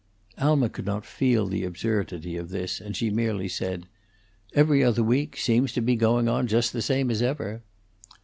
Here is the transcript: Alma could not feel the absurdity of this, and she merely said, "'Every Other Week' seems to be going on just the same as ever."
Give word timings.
Alma 0.39 0.67
could 0.67 0.87
not 0.87 1.05
feel 1.05 1.45
the 1.45 1.63
absurdity 1.63 2.35
of 2.35 2.49
this, 2.49 2.81
and 2.81 2.97
she 2.97 3.11
merely 3.11 3.47
said, 3.47 3.85
"'Every 4.55 4.83
Other 4.83 5.03
Week' 5.03 5.37
seems 5.37 5.71
to 5.73 5.79
be 5.81 5.95
going 5.95 6.27
on 6.27 6.47
just 6.47 6.73
the 6.73 6.81
same 6.81 7.11
as 7.11 7.21
ever." 7.21 7.61